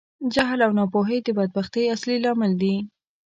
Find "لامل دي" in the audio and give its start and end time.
2.23-2.75